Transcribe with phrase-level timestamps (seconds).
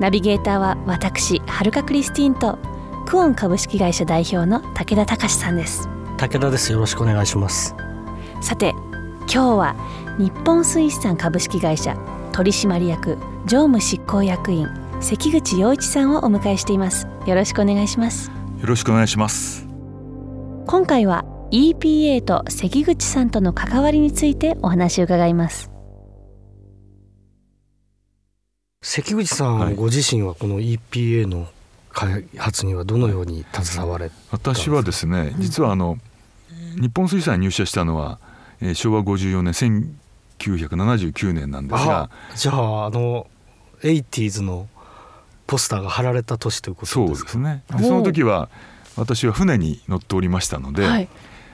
[0.00, 2.58] ナビゲーターは私はるかクリスティンと
[3.06, 5.88] クオン株式会社代表の武田隆さんです。
[6.18, 6.72] 武田です。
[6.72, 7.74] よろしくお願いします。
[8.40, 8.70] さて
[9.20, 9.76] 今日は
[10.18, 11.96] 日本水産株式会社
[12.32, 14.68] 取締役常務執行役員
[15.00, 17.06] 関口洋一さんをお迎えしています。
[17.26, 18.30] よろしくお願いします。
[18.60, 19.66] よろしくお願いします。
[20.66, 25.71] 今回は EPA と関口さんとの関わりについてお話を伺います
[28.82, 29.72] 関口さはい。
[29.72, 31.48] んご自身はこの EPA の
[31.92, 35.98] 開発にはどのように携われ私はですね実はあの
[36.80, 38.18] 日本水産に入社したのは、
[38.60, 39.52] えー昭和54年
[40.38, 43.26] 1979年なんですがあじゃああの
[43.82, 44.68] 80s の
[45.46, 47.62] ポスターが貼られた年ということそうですすね。
[47.76, 48.48] でその時は
[48.96, 51.08] 私は船に乗っておりましたので、はい。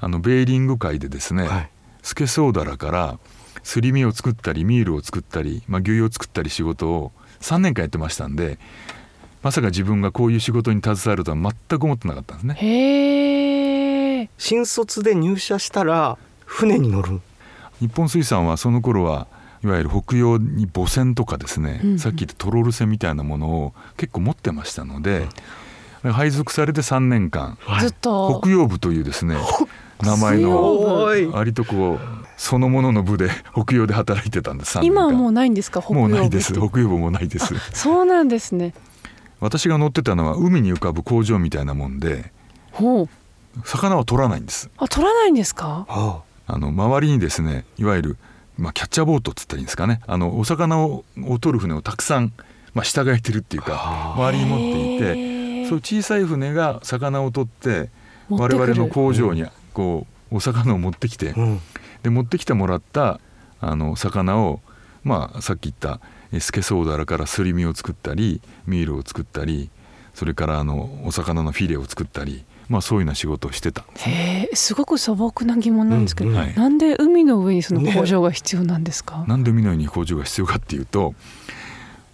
[0.00, 1.70] あのベーリング海でですね、はい。
[2.02, 3.18] スケソウダラから
[3.64, 8.60] すり身を作ったりミールを作ったり、まあ、牛油を作ったり仕事を3年間やってましたんで
[9.42, 12.54] まさか自分がこういう仕事に携わるとは全く思ってなかったんですね。
[12.54, 17.20] へえ新卒で入社したら船に乗る？
[17.80, 19.26] 日本水産はその頃は
[19.62, 21.98] いわゆる北洋に母船とかですね、うんうん。
[21.98, 25.26] さっき言ったトロール船みたいなものを結構持ってましたので、
[26.02, 28.40] 配属されて3年間ずっと。
[28.42, 29.36] 北洋部というですね
[30.02, 35.02] 名前の割とこうそのものの部で北洋で働いてたんです3年間。
[35.02, 35.80] 今はもうないんですか？
[35.82, 36.52] 北洋部もうないです。
[36.52, 37.54] 北洋部もないです。
[37.72, 38.74] そうなんですね。
[39.40, 42.32] 私が乗ってたのは海に浮かぶ工場みたいなもんで
[42.72, 43.08] ほう。
[43.64, 44.70] 魚は取らないんです。
[44.78, 45.86] あ取らないんですか？
[45.88, 46.58] ああ。
[46.58, 48.16] の周りにですねいわゆる、
[48.58, 50.00] まあ、キャッチャーボートっつったらいいんですかね。
[50.06, 52.32] あのお魚をを取る船をたくさん、
[52.74, 55.14] まあ、従えてるっていうかは周りに持っていて
[55.64, 57.90] てそう小さい船が魚を取って
[58.28, 61.60] 我々の工場にこうお魚を持ってきてうん
[62.04, 63.18] で持ってきてもらった
[63.60, 64.60] あの魚を、
[65.02, 66.00] まあ、さっき言った
[66.32, 69.70] えスケソウダラからすり身を作ったりミールを作ったり
[70.12, 73.84] それからあのお魚のフィレを作ったり、まあ、そういうような仕事をしてた。
[73.96, 76.54] へえすごく素朴な疑問なんですけど、うんうんはい。
[76.54, 81.14] なんで海の上にその工場が必要なんですか、なんで海のように工場が必要かっていうと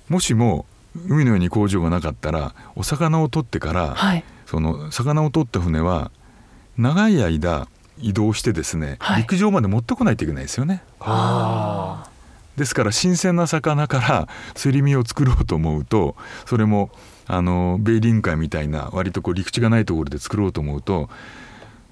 [0.09, 0.65] もしも
[1.07, 4.25] 海のように工場がなかったらお魚を取ってから、はい。
[4.47, 6.11] その魚を取った船は
[6.79, 7.69] 長い間
[8.03, 9.23] 移動してですね、はい。
[9.23, 10.83] 陸上まで持ってこないといけないですよね。
[11.01, 12.05] あ
[12.57, 16.91] ですから新鮮な魚からすり身を作ろうと思うとそれも
[17.27, 21.09] あのベイリング海みたいな割とこう陸地がないところで作ろうと思うと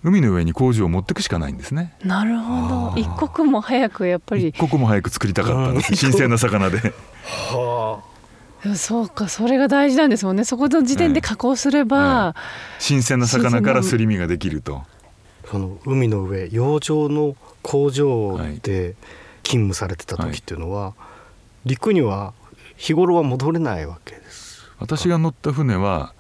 [0.03, 1.93] 海の上に工場を持ってくしかないんですね。
[2.05, 2.95] なるほど。
[2.97, 4.49] 一刻も早くやっぱり。
[4.49, 6.95] 一刻も早く作りたかったんですうん新鮮な魚で。
[7.53, 10.45] あ はそうかそれが大事なんですもんね。
[10.45, 12.35] そこの時点で加工すれば、
[12.79, 14.85] 新鮮な魚からすり身ができると。
[15.49, 18.95] あその海の上洋上の工場で
[19.43, 20.95] 勤務されてた時っていうのは、
[21.65, 22.35] 陸には
[22.77, 26.13] 日頃は戻れないわけです私が乗った船は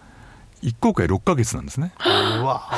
[0.60, 1.92] 一航海6ヶ月なんですね。
[2.04, 2.68] うわ。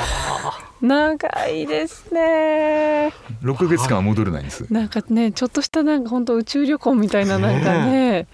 [0.81, 3.11] 長いですね。
[3.41, 4.71] 6ヶ月間は戻れないんです。
[4.71, 8.27] なんかねちょっとしたなんか本当宇宙旅行みたいななんかね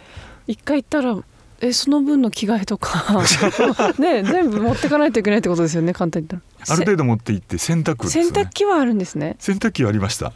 [0.48, 1.18] 一回行ったら
[1.60, 3.24] えその分の着替えとか。
[4.00, 6.76] ね全部持ってかないといけないってことですよね簡単に言ったら。
[6.76, 8.42] ある程度持って行って洗濯です洗ね。
[8.42, 9.36] 濯機はあるんですね。
[9.40, 10.34] 洗濯機はありました。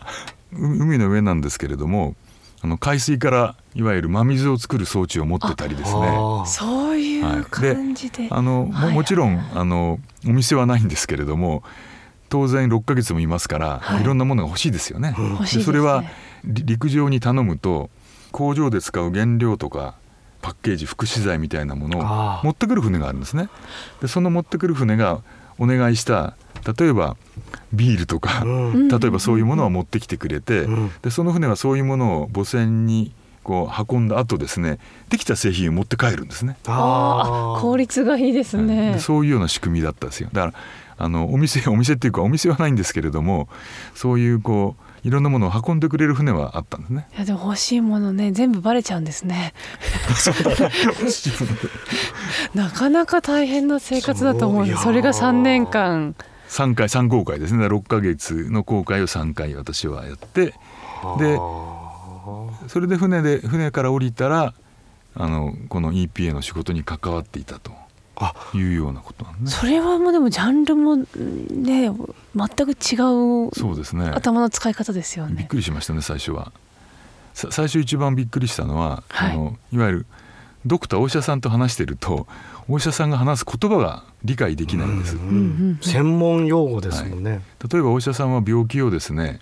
[0.53, 2.15] う海の上なんですけれども
[2.63, 6.17] あの海水からいわゆる真水を作る装置を持ってたりですね。
[6.45, 11.63] そういう感じで,、あのももちろんあのお店はないんですけれども
[12.29, 14.01] 当然6ヶ月もいますから、はい。
[14.01, 15.13] い、ろんなものが欲しいですよね。
[15.17, 15.63] 欲しいですね。
[15.65, 16.03] それは
[16.45, 17.89] り陸上に頼むと
[18.31, 19.95] 工場で使う原料とか
[20.41, 23.49] パッケージ副資材みたいなものを持ってくる船があるんですね。
[24.01, 25.21] でその持ってくる船が
[25.59, 26.35] お願いした
[26.77, 27.17] 例えば
[27.73, 28.87] ビールとか、うん。
[28.87, 30.91] 例えばそういうものを持ってきてくれて、うん。
[31.01, 33.13] でその船はそういうものを母船に
[33.43, 34.77] こう運んだ後ですね
[35.09, 36.57] できた製品を持って帰るんですね。
[36.67, 37.61] ああ。
[37.61, 38.99] 効率がいいですはい。
[38.99, 40.29] そういうような仕組みだったんですよ。
[40.31, 40.53] だから
[40.97, 43.49] あのお店お店っていうかお店はないんですけれども
[43.95, 47.07] そういうこういろんなものを運んでくれる船はあったんですね。
[47.15, 49.53] いやでも欲しいものね全部バレちゃうんですね。
[52.53, 56.15] なかなか大変な生活だと思うんですそそうれが3年間。
[56.49, 57.65] 3回3航海ですね。
[57.67, 60.53] 6ヶ月の航海を3回私はやって
[61.17, 61.37] で
[62.67, 64.53] それで船で船から降りたら
[65.15, 67.71] あのこの EPA の仕事に関わっていたと
[68.53, 69.49] いうようなことなんね。
[69.49, 71.05] それはもうでもジャンルもね
[71.55, 75.35] 全く違うそうですね頭の使い方ですよね。
[75.37, 76.51] びっくりしましたね最初は。
[77.33, 80.05] 最初一番びっくりしたのは、はい、あのいわゆる
[80.65, 82.27] ドクターお医者さんと話していると
[82.67, 85.17] お医者さんが話す言葉が理解できないんです。
[85.91, 87.41] 専門用語ですもんね、はい、
[87.71, 89.39] 例えばお医者さんは病気をですね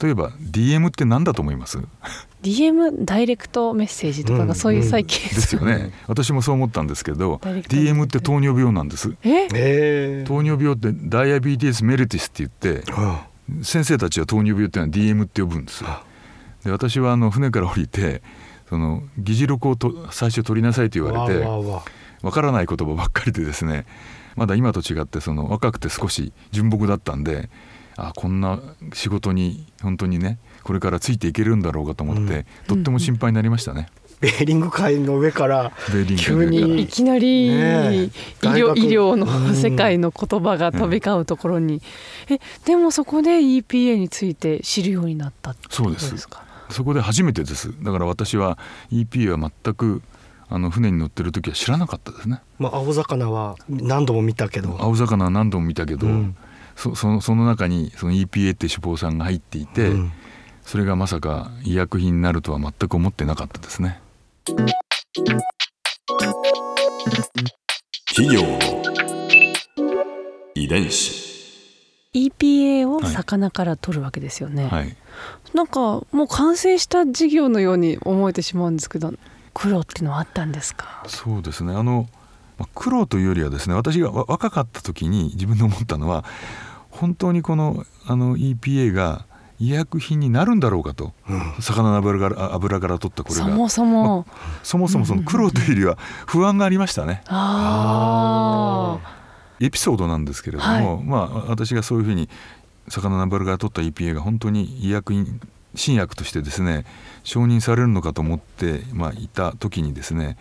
[0.00, 1.78] 例えば DM って何だと思います
[2.42, 5.92] ？DM ダイレクトメッセージとかがそういう最近、ですよね。
[6.06, 9.16] 私もそう思ったんですけど DM って糖尿病なんです。
[9.22, 10.24] え？
[10.26, 12.84] 糖尿病ってダイアビティスメルティスって言って
[13.62, 15.84] 先生たちは糖尿病っていうのは DM って呼ぶんです
[16.64, 18.22] で私はあの船から降りて
[18.68, 21.44] その議事録をと最初取りなさいと言われて
[22.22, 23.86] わからない言葉ばっかりでですね
[24.36, 27.48] まだ今と違ってその若くて少し純朴だったんで
[28.00, 28.60] あこんな
[28.94, 33.88] 仕事に本当にねこれからついていけるんだろうかと思って、うん、とっても心配になりましたね。
[34.20, 35.72] ベーリング海の上から
[36.18, 38.08] 急にいきなり、ね、医
[38.40, 41.74] 療医療の世界の言葉が飛び交うところに、
[42.28, 46.14] うん、えでもそこで EPA について知るようになったそうです。
[46.70, 47.72] そこで初めてです。
[47.82, 48.58] だから私は
[48.92, 50.02] EPA は全く
[50.48, 52.40] あの船に乗ってる時は知らなかったですね。
[52.58, 54.76] まあ青魚は何度も見たけど。
[54.80, 56.36] 青魚は何度も見たけど、うん、
[56.78, 60.12] そそその中にその EPA って脂肪酸が入っていて、うん、
[60.62, 64.00] それがまさか医薬品になるとは全く思ってなかったですね。
[68.14, 68.42] 企業
[70.54, 71.26] 遺伝子。
[72.14, 74.96] EPA を魚から取るわけですよね、はい、
[75.54, 75.80] なんか
[76.10, 79.12] もう完成した事業のように思えてしまうんですけど
[79.52, 81.04] 苦労っていうのはあったんですか？
[81.06, 81.74] そうですね。
[81.74, 82.08] あの
[82.74, 86.24] 苦労というよりはですね私が若かった時に自分で思ったのは
[86.98, 89.24] 本当にこのあの EPA が
[89.60, 93.46] 医薬品になるんだろうかと、うん、魚の油から油から取ったこれが。
[93.46, 97.22] そもそも、まそもそもその苦労というよりは不安がありましたね。
[97.26, 98.98] あ
[99.60, 102.28] エピソードなんですけれども、はい、まあ私がそういうふうに
[102.88, 105.40] 魚の油から取った EPA が本当に医薬品
[105.74, 106.84] 新薬としてですね
[107.24, 110.36] 承認されるのかと思って、まあ、いた時にですね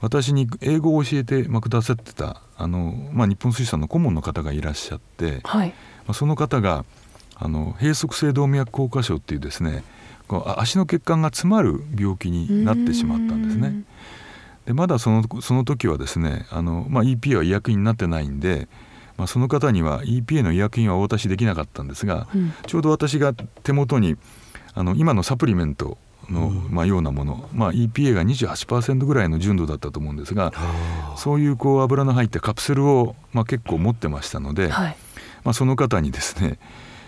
[0.00, 5.74] 私に英語を教えて、まあ、くださってたあの、まあ、日本水産の顧問の方がいらっしゃって、はい、ま
[6.08, 6.84] あ、その方が
[7.36, 9.82] あの閉塞性動脈硬化症っていうですね
[10.28, 13.84] こう足の血管が詰まる病気になってしまったんですね。
[14.66, 18.68] でまだそのその時はですねあの、まあ、EPA は医薬品になってないんで、
[19.18, 24.16] まあ、その方には EPA の医薬品はお渡しできなかったんですが、うん、ちょうど私が手元に
[24.72, 25.98] あの今のサプリメント
[26.30, 30.52] の、まあ、ようなもの、まあ、EPA が28%ぐらいの純度だったと思うんですが
[31.16, 34.96] そういうこう油の入ったカプセルを、まあ、結構持ってましたので、はい、
[35.44, 36.58] まあ、その方にですね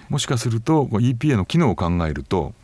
[0.08, 2.54] もしかすると EPA の機能を考えると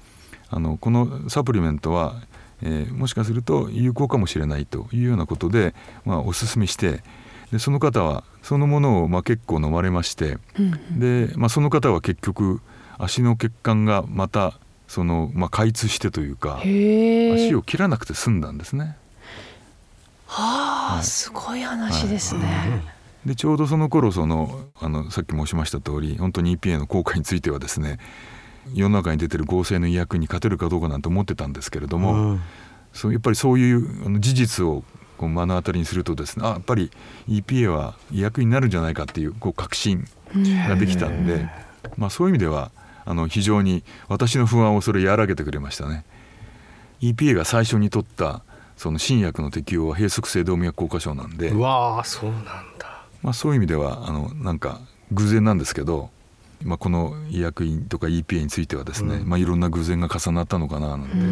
[0.48, 2.22] あのこのサプリメントは、
[2.62, 5.74] えー、もしかすると有効かもしれないというようなことで、
[6.04, 7.02] まあ、お勧めして
[7.50, 12.60] でその方はそのものをまあ結構飲まれまして、うんうん、でまあ、その方は結局
[12.98, 14.58] 足の血管がまた
[14.92, 18.94] その、まあ、開通してというか足を切らなくて済んだんですね。
[20.26, 22.44] はあ、はい、すごい話ですね。
[22.44, 22.66] は
[23.24, 23.28] い。
[23.28, 27.98] でちょうどその頃そのあのさっき申しました通り本当に EPA の効果についてはですね
[28.74, 32.40] 世の中に出てる合成の医薬に勝てるかどうかなんて思ってたんですけれども、うん、
[32.92, 34.84] そうやっぱりそういうあの事実を
[35.16, 36.90] こう目の当たりにするとですねあやっぱり
[37.30, 40.06] EPA は医薬になるんじゃないかっていうこう確信
[40.68, 41.48] ができたんで、
[41.96, 42.70] まあ、そういう意味では
[43.04, 46.04] あの非常に私の不安をそれ和らげてくれましたね。
[47.00, 48.42] EPA が最初に取った
[48.76, 51.50] その新薬の適用は閉塞性動脈硬化症なんで。
[51.50, 52.42] うわそうなん
[52.78, 54.80] だ、まあ、そういう意味ではあのなんか
[55.12, 56.10] 偶然なんですけど、
[56.62, 61.22] まあ、この医薬品とか EPA についてはですね、うん、まあ、いろんな偶然が重なったのかななんて、ね、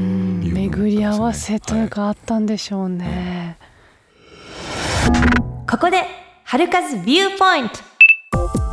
[0.52, 3.56] 巡り合わせというかあったんでしょうね。
[5.06, 6.04] はい、ここで
[6.44, 8.69] 春風ビューポイント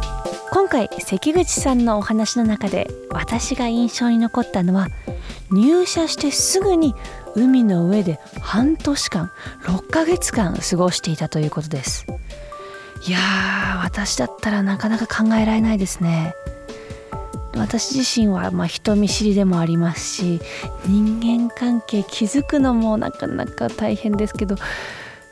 [0.58, 4.88] 今回関口さんのお話の中で私が印象に残ったのは
[5.52, 6.96] 入社してすぐに
[7.36, 9.32] 海の上で半年間
[9.66, 12.08] 6ヶ月間過ごしていたということです。
[13.08, 16.34] いやー私だったらなかなか考えられないですね。
[17.56, 20.42] 私自身はま人見知りでもありますし
[20.88, 24.56] 人間関係築くのもなかなか大変ですけど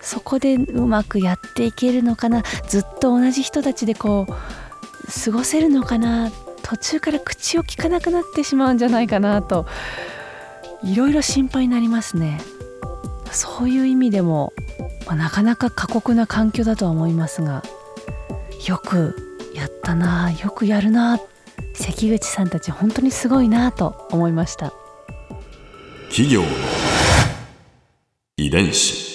[0.02, 4.65] そこでうまくやっていけるのかなずっと同じ人たちでこう
[5.06, 6.32] 過ごせるのかな？
[6.64, 9.66] 途中から口を聞かなくなってしまうんじゃないかなと。
[10.84, 12.40] いろいろ心配になりますね。
[13.32, 14.54] そういう意味でも、
[15.08, 17.64] まあ、なかなか過酷な環境だとは思いますが
[18.66, 19.16] よく
[19.54, 21.20] やったなよくやるな
[21.74, 24.74] 関口さんたち本当にすごいなと思いました。
[26.10, 26.44] 企業
[28.38, 29.15] 遺伝子。